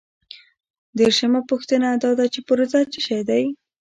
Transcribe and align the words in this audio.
دیرشمه 0.97 1.41
پوښتنه 1.49 1.87
دا 2.03 2.11
ده 2.19 2.25
چې 2.33 2.39
پروژه 2.47 2.81
څه 2.91 2.99
شی 3.05 3.21
ده؟ 3.27 3.37